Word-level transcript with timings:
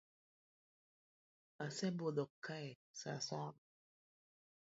Asebudho 1.65 2.23
kae 2.45 2.69
sawa 2.99 3.21
sawa. 3.27 3.53